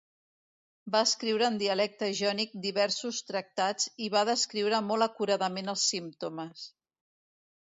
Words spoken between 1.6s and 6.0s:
dialecte jònic diversos tractats i va descriure molt acuradament els